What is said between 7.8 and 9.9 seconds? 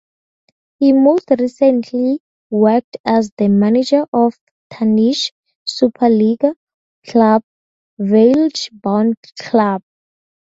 Vejle Boldklub.